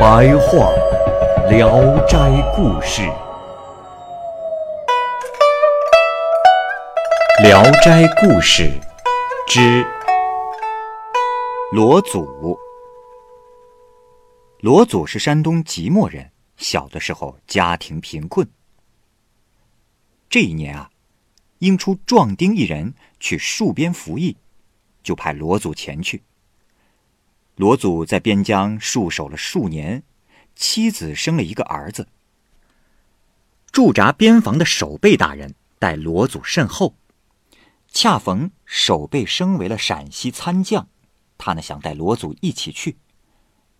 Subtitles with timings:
[0.00, 0.72] 白话
[1.50, 1.68] 《聊
[2.06, 2.16] 斋
[2.56, 3.02] 故事》，
[7.42, 8.62] 《聊斋故事》
[9.46, 9.84] 之
[11.70, 12.58] 罗祖。
[14.60, 18.48] 罗祖是山东即墨人，小的时候家庭贫困。
[20.30, 20.88] 这一年啊，
[21.58, 24.34] 应出壮丁一人去戍边服役，
[25.02, 26.22] 就派罗祖前去。
[27.60, 30.02] 罗祖在边疆戍守了数年，
[30.56, 32.08] 妻子生了一个儿子。
[33.70, 36.94] 驻扎边防的守备大人待罗祖甚厚，
[37.92, 40.88] 恰逢守备升为了陕西参将，
[41.36, 42.96] 他呢想带罗祖一起去。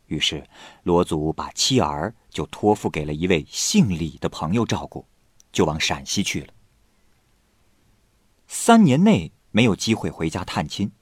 [0.09, 0.47] 于是，
[0.83, 5.07] 罗祖把妻儿就托付给了一位姓李的朋友照顾，
[5.53, 6.53] 就往陕西去了。
[8.47, 10.93] 三年内没有机会回家探亲，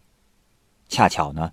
[0.88, 1.50] 恰巧呢，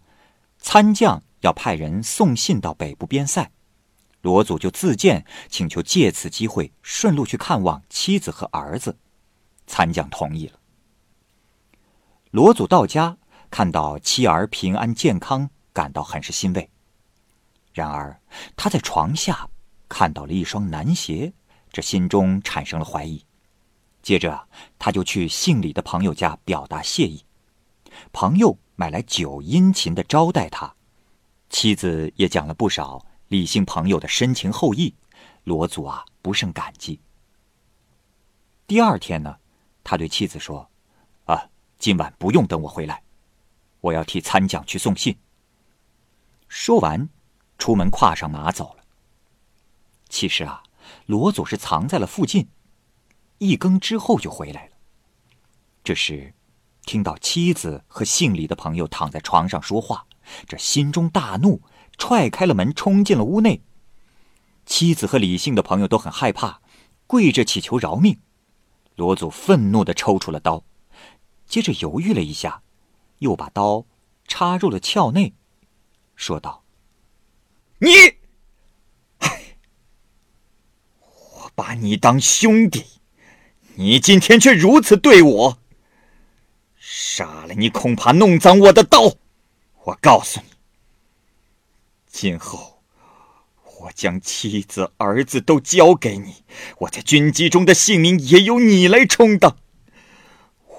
[0.65, 3.51] 参将要派人送信到北部边塞，
[4.21, 8.97] 罗祖就自荐请求借此机会顺路去看望妻子和儿子，
[9.67, 10.59] 参将同意了。
[12.31, 13.15] 罗祖到家，
[13.51, 16.67] 看到妻儿平安健康，感到很是欣慰。
[17.71, 18.19] 然而，
[18.57, 19.47] 他在床下
[19.87, 21.31] 看到了一双男鞋，
[21.71, 23.23] 这心中产生了怀疑。
[24.01, 24.47] 接着，
[24.79, 27.23] 他就去姓李的朋友家表达谢意。
[28.11, 30.75] 朋友买来酒，殷勤的招待他，
[31.49, 34.93] 妻子也讲了不少李姓朋友的深情厚谊。
[35.43, 36.99] 罗祖啊，不胜感激。
[38.67, 39.37] 第二天呢，
[39.83, 40.69] 他对妻子说
[41.25, 43.03] ：“啊，今晚不用等我回来，
[43.81, 45.17] 我要替参将去送信。”
[46.47, 47.07] 说完。
[47.57, 48.83] 出门，跨上马走了。
[50.09, 50.61] 其实啊，
[51.05, 52.49] 罗祖是藏在了附近，
[53.37, 54.71] 一更之后就回来了。
[55.81, 56.33] 这时，
[56.85, 60.05] 听到妻子和姓李的朋友躺在床上说话，
[60.47, 61.61] 这心中大怒，
[61.97, 63.61] 踹开了门，冲进了屋内。
[64.65, 66.61] 妻子和李姓的朋友都很害怕，
[67.07, 68.19] 跪着祈求饶命。
[68.95, 70.63] 罗祖愤怒的抽出了刀，
[71.47, 72.61] 接着犹豫了一下，
[73.19, 73.85] 又把刀
[74.27, 75.33] 插入了鞘内，
[76.15, 76.63] 说道。
[77.79, 77.89] 你，
[81.09, 82.85] 我把你当兄弟，
[83.75, 85.59] 你今天却如此对我。
[87.57, 89.15] 你，恐怕弄脏我的刀。
[89.83, 90.47] 我告诉你，
[92.07, 92.81] 今后
[93.79, 96.43] 我将妻子、儿子都交给你，
[96.79, 99.57] 我在军机中的性命也由你来充当。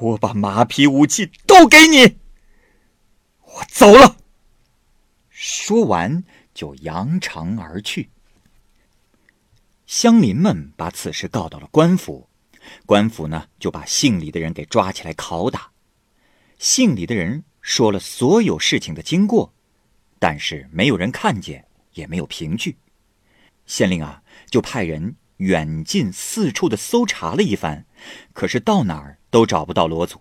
[0.01, 2.19] 我把马匹、武器都给你，
[3.41, 4.17] 我走了。
[5.31, 6.25] 说完。
[6.57, 8.09] 就扬长而去。
[9.87, 12.31] 乡邻们把此事告到了官府，
[12.87, 15.71] 官府呢就把姓李的人给抓起来拷打。
[16.59, 19.53] 姓李的人说了所有事情的经过，
[20.19, 22.77] 但是没有人看见，也没有凭据。
[23.67, 27.84] 县令啊，就派人远近四处的搜查了一番，
[28.33, 30.21] 可是到哪儿都找不到罗祖。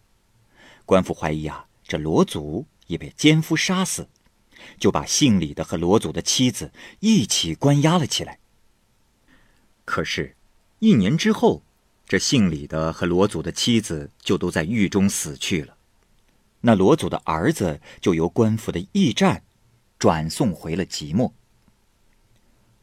[0.85, 4.09] 官府怀疑啊，这罗祖也被奸夫杀死。
[4.79, 8.40] 就把姓李的和罗祖的妻子一起关押了起来。
[9.84, 10.35] 可是，
[10.79, 11.62] 一年之后，
[12.07, 15.78] 这姓李的和罗祖的妻子就都在狱中死去了。
[16.66, 19.44] 那罗祖的儿子就由官府的驿站
[20.00, 21.31] 转送回了即墨。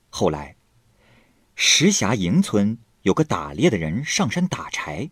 [0.09, 0.55] 后来，
[1.57, 5.11] 石峡营村有个打猎的人上山打柴，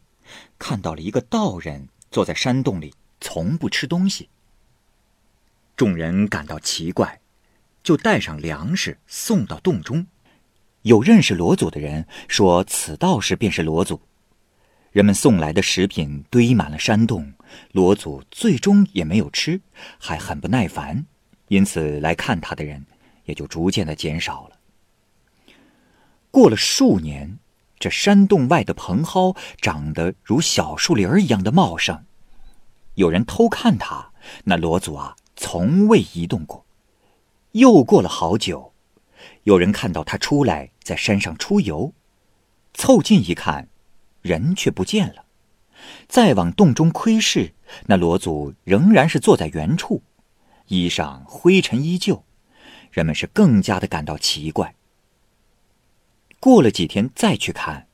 [0.56, 4.28] 看到了一个道人坐在山洞里，从不吃东西。
[5.74, 7.20] 众人感到奇怪，
[7.82, 10.06] 就带上粮食送到洞中。
[10.82, 14.00] 有认识罗祖的人说，此道士便是罗祖。
[14.92, 17.32] 人们送来的食品堆满了山洞，
[17.72, 19.60] 罗祖最终也没有吃，
[19.98, 21.06] 还很不耐烦，
[21.48, 22.84] 因此来看他的人
[23.24, 24.56] 也就逐渐的减少了。
[26.30, 27.38] 过了数年，
[27.78, 32.04] 这山洞外的蓬蒿长得如小树林一样的茂盛，
[32.94, 34.12] 有人偷看他，
[34.44, 35.16] 那罗祖啊。
[35.42, 36.66] 从未移动过。
[37.52, 38.74] 又过了好久，
[39.44, 41.94] 有人看到他出来，在山上出游，
[42.74, 43.70] 凑近一看，
[44.20, 45.24] 人却不见了。
[46.08, 47.52] 再往洞中窥视，
[47.86, 50.02] 那罗祖仍然是坐在原处，
[50.66, 52.24] 衣裳灰尘依旧，
[52.90, 54.74] 人们是更加的感到奇怪。
[56.38, 57.86] 过了几天再去看，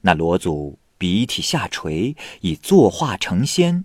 [0.00, 3.84] 那罗祖鼻涕下垂，已作化成仙，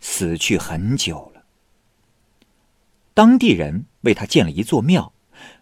[0.00, 1.44] 死去很久了。
[3.14, 5.12] 当地人为他建了一座庙，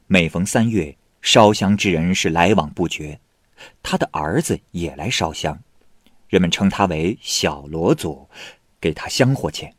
[0.06, 3.20] 每逢三月，烧香之人是来往不绝。
[3.82, 5.62] 他的儿子也来烧香，
[6.34, 8.28] 人们称他为小罗祖，
[8.80, 9.72] 给他香火钱。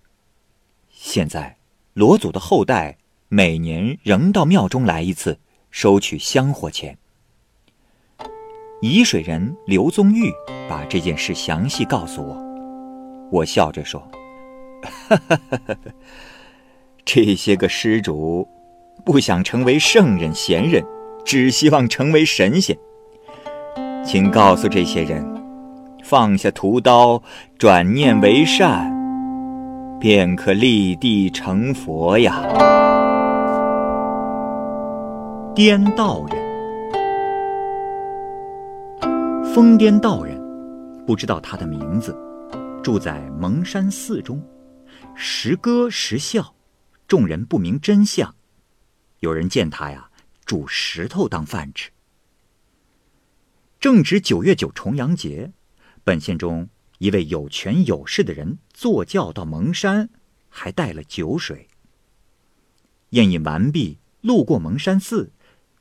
[0.89, 1.57] 现在，
[1.91, 2.97] 罗祖的后代
[3.27, 5.37] 每年仍到庙中来一次，
[5.69, 6.97] 收取香火钱。
[8.81, 10.31] 沂水人刘宗玉
[10.69, 12.37] 把这件事详细告诉我，
[13.33, 13.99] 我笑着说
[15.09, 15.75] ：“哈哈哈哈
[17.03, 18.47] 这些个施主，
[19.03, 20.81] 不想成为圣人贤人，
[21.25, 22.77] 只希望成为神仙。”
[24.07, 25.34] 请告诉这些人，
[26.07, 27.23] 放下屠刀，
[27.57, 28.93] 转念为善，
[29.99, 32.43] 便可立地成佛呀。
[35.55, 36.37] 颠道人，
[39.51, 40.39] 疯癫道人，
[41.07, 42.15] 不知道他的名字，
[42.83, 44.39] 住在蒙山寺中，
[45.15, 46.53] 时歌时笑，
[47.07, 48.31] 众人不明真相。
[49.21, 50.07] 有人见他呀，
[50.45, 51.89] 煮石头当饭吃。
[53.79, 55.51] 正值九月九重阳节，
[56.05, 56.69] 本县中
[56.99, 60.07] 一位有权有势的人坐轿到蒙山，
[60.49, 61.67] 还带了酒水。
[63.09, 65.31] 宴饮完毕，路过蒙山寺，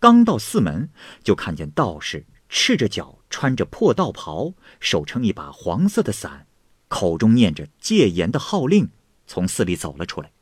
[0.01, 0.89] 刚到寺门，
[1.23, 6.47] 就看见道士赤着脚，穿着破道袍，手撑一把黄色的伞，
[6.89, 8.89] 口中念着戒严的号令，
[9.27, 10.33] 从寺里走了出来，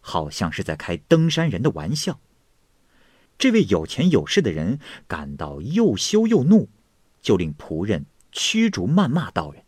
[0.00, 2.18] 好像是在开登山人的玩笑。
[3.38, 6.68] 这位有钱有势的人感到又羞又怒。
[7.20, 9.64] 就令仆人驱逐谩骂道人。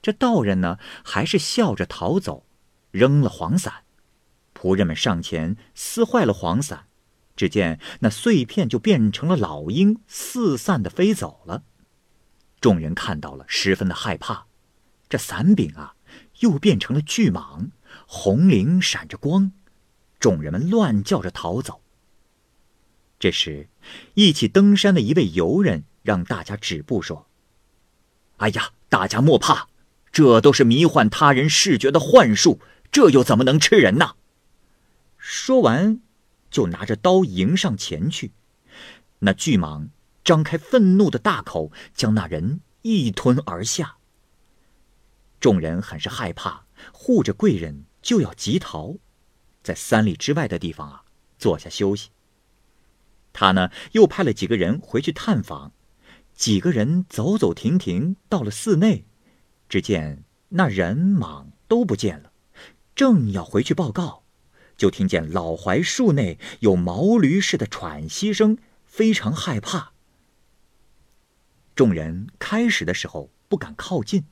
[0.00, 2.46] 这道人呢，还是笑着逃走，
[2.90, 3.84] 扔了黄伞。
[4.54, 6.86] 仆人们上前撕坏了黄伞，
[7.36, 11.64] 只见那碎片就变成了老鹰，四散的飞走了。
[12.60, 14.46] 众人看到了，十分的害怕。
[15.08, 15.94] 这伞柄啊，
[16.40, 17.70] 又变成了巨蟒，
[18.06, 19.52] 红绫闪着光。
[20.18, 21.82] 众人们乱叫着逃走。
[23.18, 23.68] 这时，
[24.14, 25.84] 一起登山的一位游人。
[26.02, 27.27] 让大家止步，说
[28.38, 29.68] ：“哎呀，大家莫怕，
[30.10, 34.16] 这都是迷幻他人视觉的幻术，这又怎么能吃人呢？”
[35.18, 36.00] 说完，
[36.50, 38.32] 就拿着刀迎上前去。
[39.18, 39.88] 那巨蟒
[40.24, 43.96] 张开愤怒的大口，将那人一吞而下。
[45.40, 48.96] 众人很是害怕，护着贵人就要急逃，
[49.62, 51.02] 在三里之外的地方啊
[51.38, 52.10] 坐下休息。
[53.32, 55.72] 他呢，又派了几个人回去探访。
[56.38, 59.04] 几个人走走停停，到了寺内，
[59.68, 62.30] 只见那人蟒都不见了。
[62.94, 64.22] 正要回去报告，
[64.76, 68.56] 就听见老槐树内有毛驴似的喘息声，
[68.86, 69.92] 非常害怕。
[71.74, 74.24] 众人开始的时候不敢靠近，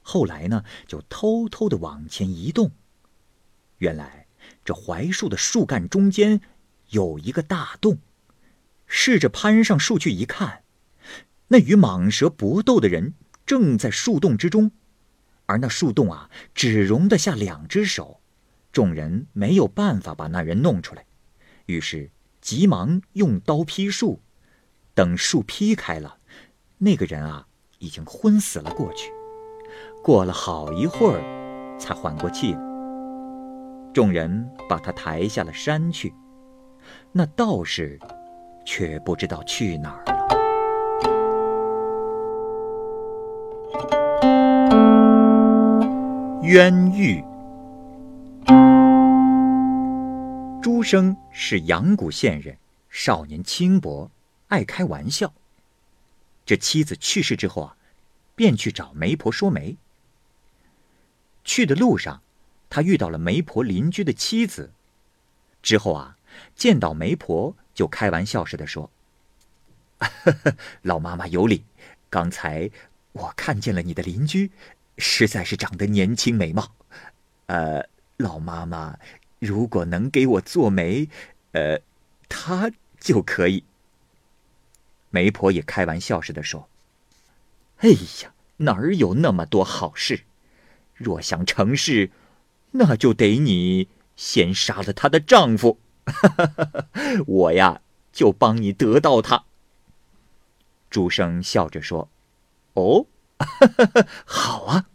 [0.00, 2.70] 后来呢，就偷偷的往前移动。
[3.76, 4.26] 原来
[4.64, 6.40] 这槐树的树干中间
[6.88, 7.98] 有一个大洞，
[8.86, 10.61] 试着攀上树去一看。
[11.52, 13.12] 那与蟒蛇搏斗的人
[13.44, 14.70] 正在树洞之中，
[15.44, 18.22] 而那树洞啊，只容得下两只手，
[18.72, 21.04] 众人没有办法把那人弄出来，
[21.66, 22.10] 于是
[22.40, 24.22] 急忙用刀劈树，
[24.94, 26.16] 等树劈开了，
[26.78, 27.46] 那个人啊，
[27.78, 29.12] 已经昏死了过去。
[30.02, 32.60] 过了好一会儿，才缓过气来。
[33.92, 36.14] 众人把他抬下了山去，
[37.12, 38.00] 那道士
[38.64, 40.11] 却不知道去哪儿
[46.42, 47.22] 冤狱。
[50.60, 52.58] 朱生是阳谷县人，
[52.90, 54.10] 少年轻薄，
[54.48, 55.32] 爱开玩笑。
[56.44, 57.76] 这妻子去世之后啊，
[58.34, 59.76] 便去找媒婆说媒。
[61.44, 62.20] 去的路上，
[62.68, 64.72] 他遇到了媒婆邻居的妻子。
[65.62, 66.16] 之后啊，
[66.56, 68.90] 见到媒婆就开玩笑似的说
[70.82, 71.62] ：“老妈妈有礼，
[72.10, 72.68] 刚才
[73.12, 74.50] 我看见了你的邻居。”
[74.98, 76.72] 实在是长得年轻美貌，
[77.46, 78.98] 呃，老妈妈，
[79.38, 81.08] 如果能给我做媒，
[81.52, 81.80] 呃，
[82.28, 82.70] 她
[83.00, 83.64] 就可以。
[85.10, 86.68] 媒婆也开玩笑似的说
[87.78, 87.90] ：“哎
[88.22, 90.24] 呀，哪儿有那么多好事？
[90.94, 92.10] 若想成事，
[92.72, 95.78] 那就得你先杀了她的丈夫，
[97.26, 97.80] 我呀
[98.12, 99.44] 就帮你得到她。”
[100.88, 102.08] 朱生笑着说
[102.74, 103.06] ：“哦。”
[104.24, 104.86] 好啊！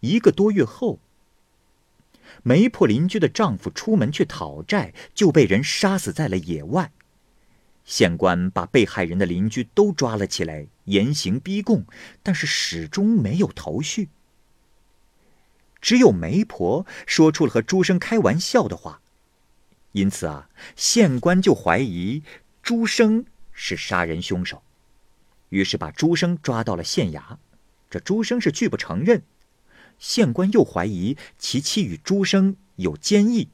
[0.00, 1.00] 一个多月后，
[2.42, 6.92] 媒婆邻居的丈夫出门去讨债，就被人杀死在了野外。
[7.84, 11.84] 县官把被害人的邻居都抓了起来，严刑逼供，
[12.22, 14.08] 但是始终没有头绪。
[15.80, 19.00] 只有媒婆说出了和朱生开玩笑的话，
[19.92, 22.22] 因此啊，县官就怀疑
[22.60, 24.62] 朱生是杀人凶手，
[25.48, 27.36] 于是把朱生抓到了县衙。
[27.88, 29.22] 这朱生是拒不承认，
[29.98, 33.48] 县官又怀疑其妻与朱生有奸议，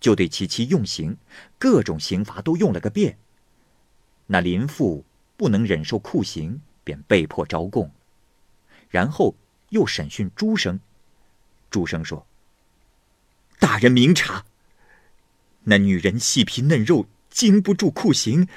[0.00, 1.16] 就对其妻用刑，
[1.58, 3.18] 各种刑罚都用了个遍。
[4.26, 5.04] 那林父
[5.36, 7.90] 不能忍受酷刑，便被迫招供，
[8.88, 9.34] 然后
[9.68, 10.80] 又审讯朱生。
[11.70, 12.26] 朱生说
[13.60, 14.46] ：“大人明察，
[15.64, 18.48] 那女人细皮嫩肉，经不住酷刑，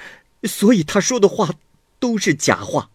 [0.44, 1.50] 所以她说的话
[1.98, 2.90] 都是假话。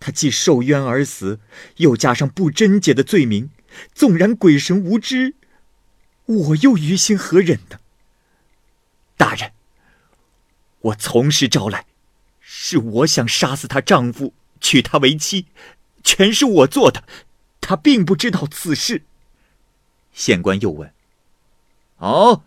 [0.00, 1.40] 她既受冤而死，
[1.76, 3.50] 又加上不贞洁的罪名，
[3.94, 5.34] 纵然鬼神无知，
[6.26, 7.78] 我又于心何忍呢？
[9.16, 9.52] 大人。”
[10.82, 11.86] 我从实招来，
[12.40, 15.46] 是我想杀死她丈夫，娶她为妻，
[16.02, 17.04] 全是我做的，
[17.60, 19.04] 她并不知道此事。
[20.12, 20.92] 县官又问
[21.98, 22.42] ：“哦，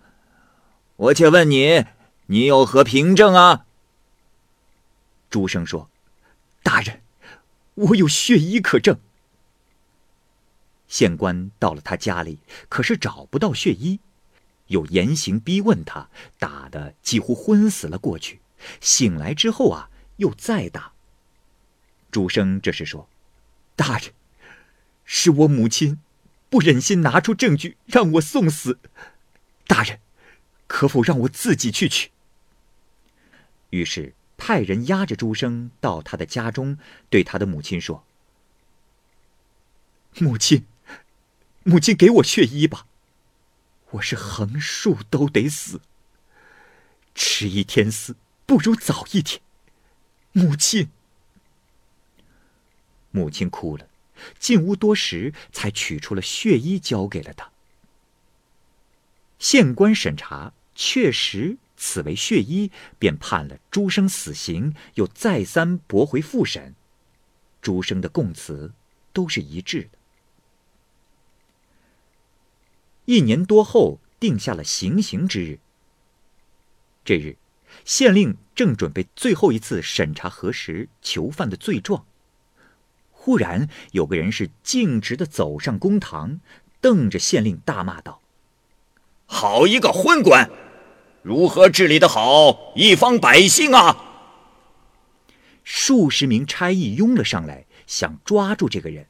[0.98, 1.86] 我且问你，
[2.26, 3.66] 你有何凭证啊？”
[5.36, 5.90] 朱生说
[6.64, 7.02] ：“大人，
[7.74, 8.98] 我有血衣可证。”
[10.88, 12.40] 县官到了他家里，
[12.70, 14.00] 可是找不到血衣。
[14.68, 18.40] 又严刑逼问他，打得几乎昏死了过去。
[18.80, 20.94] 醒来之后啊，又再打。
[22.10, 23.10] 朱生这时说
[23.76, 24.14] ：“大人，
[25.04, 26.00] 是我母亲，
[26.50, 28.80] 不忍心拿出证据让我送死。
[29.68, 30.00] 大人，
[30.68, 32.12] 可否让我自己去取？”
[33.72, 36.78] 于是派人押着朱生到他的家中，
[37.10, 38.06] 对他的母亲说
[40.20, 40.66] ：“母亲，
[41.64, 42.88] 母亲给我血衣吧。”
[43.92, 45.80] 我是横竖都得死，
[47.14, 49.42] 迟一天死不如早一天。
[50.34, 50.90] 母亲，
[53.12, 53.88] 母亲哭了，
[54.38, 57.52] 进屋多时，才取出了血衣，交给了他。
[59.40, 66.76] 县官审查，确实此为血衣，便判了朱生死刑，又再三驳回复审。
[67.62, 68.74] 朱生的供词
[69.12, 69.98] 都是一致的。
[73.06, 75.60] 一年多后，定下了行刑之日。
[77.04, 77.38] 这日，
[77.84, 82.06] 县令正准备最后一次审查核实囚犯的罪状，
[83.12, 86.40] 忽然有个人是径直的走上公堂，
[86.82, 88.22] 瞪着县令大骂道
[89.28, 90.50] ：“好一个昏官，
[91.26, 93.98] 如何治理的好一方百姓啊！”
[95.66, 99.08] 数十名差役拥了上来，想抓住这个人。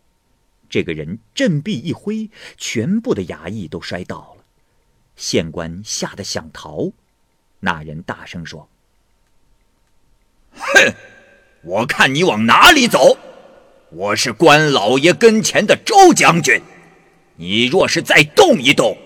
[0.69, 4.45] 这个人振臂一挥，全部的衙役都摔倒了。
[5.17, 6.89] 县官吓得想逃，
[7.59, 8.69] 那人大声说
[10.55, 10.93] ：“哼，
[11.63, 13.17] 我看你往哪里走！
[13.89, 16.61] 我是关老爷跟前的周将军，
[17.35, 18.97] 你若是再动一动，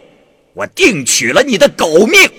[0.54, 2.32] 我定取了你的狗命！”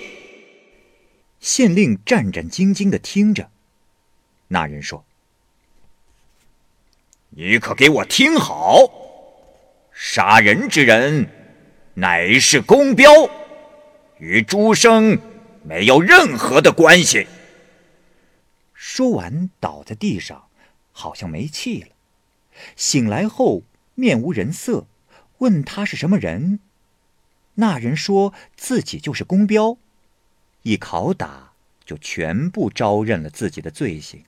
[1.41, 3.49] 县令战战兢兢的听着，
[4.47, 5.03] 那人说
[7.31, 8.87] ：“你可给我听好！”
[9.91, 11.27] 杀人之人，
[11.95, 13.11] 乃是公彪，
[14.19, 15.19] 与朱生
[15.63, 17.27] 没有任何的关系。
[18.73, 20.45] 说完，倒在地上，
[20.91, 21.89] 好像没气了。
[22.75, 23.63] 醒来后，
[23.95, 24.85] 面无人色，
[25.39, 26.59] 问他是什么人。
[27.55, 29.77] 那人说自己就是公彪，
[30.63, 31.53] 一拷打
[31.85, 34.23] 就全部招认了自己的罪行。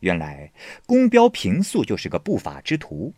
[0.00, 0.52] 原来，
[0.84, 3.14] 公彪平素就是个不法之徒。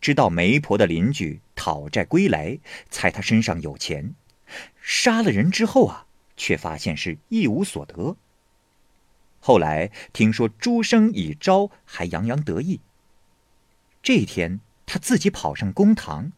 [0.00, 4.14] 知道媒婆的邻居讨债归来，猜他身上有钱，
[4.80, 8.16] 杀了人之后啊，却发现是一无所得。
[9.40, 12.80] 后来听说朱生已招，还洋洋得意。
[14.02, 16.30] 这一天他自己跑上公堂，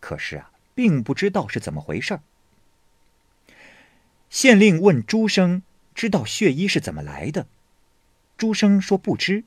[0.00, 2.20] 可是啊，并不知道是怎么回事儿。
[4.30, 5.62] 县令问朱生
[5.94, 7.46] ：“知道血衣是怎么来的？”
[8.36, 9.44] 朱生说：“不知。”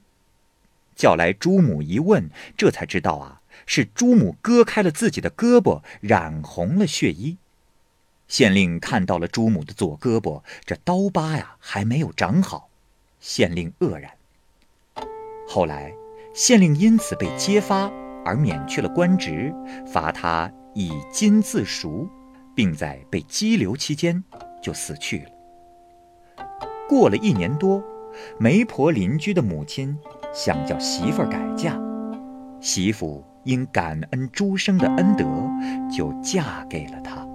[0.95, 3.41] 叫来朱母一问，这才知道啊。
[3.65, 7.38] 是朱母割开了自己的胳膊，染红了血衣。
[8.27, 12.69] 县令看到了朱母的左胳膊，这刀疤呀还没有长好，
[13.19, 14.11] 县令愕然。
[15.47, 15.93] 后来，
[16.33, 17.91] 县令因此被揭发
[18.25, 19.53] 而免去了官职，
[19.85, 22.09] 罚他以金自赎，
[22.55, 24.23] 并在被羁留期间
[24.62, 26.46] 就死去了。
[26.88, 27.84] 过了一年多，
[28.38, 29.98] 媒婆邻居的母亲
[30.34, 31.80] 想叫媳妇儿改嫁，
[32.60, 33.24] 媳妇。
[33.44, 35.25] 因感恩诸生的恩德，
[35.91, 37.25] 就嫁给了他。